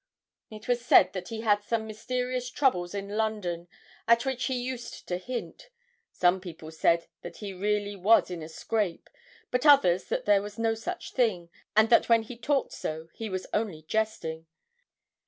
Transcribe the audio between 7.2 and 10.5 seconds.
that he really was in a scrape, but others that there